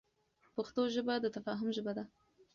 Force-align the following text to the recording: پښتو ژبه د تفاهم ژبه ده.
پښتو 0.55 0.81
ژبه 0.95 1.13
د 1.19 1.25
تفاهم 1.35 1.69
ژبه 1.77 1.91
ده. 1.97 2.03